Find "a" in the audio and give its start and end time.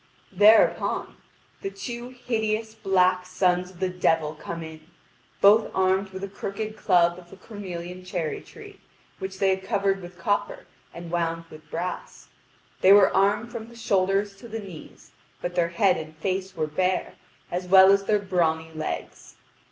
6.23-6.27, 7.31-7.35